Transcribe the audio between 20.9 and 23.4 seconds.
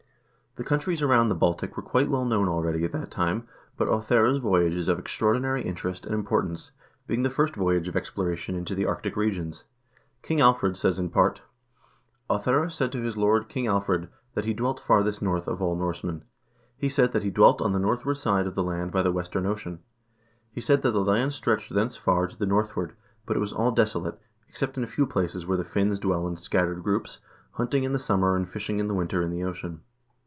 the land stretched thence far to the northward, but it